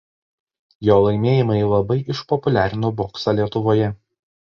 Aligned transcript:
Jo 0.87 0.95
laimėjimai 1.09 1.59
labai 1.73 1.99
išpopuliarino 2.17 2.95
boksą 3.05 3.39
Lietuvoje. 3.41 3.97